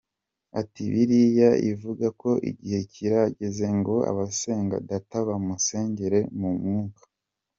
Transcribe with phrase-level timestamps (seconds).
[0.59, 7.01] Ati “Bibiriya ivuga ko Igihe kirageze ngo abasenga Data bamusengere mu mwuka.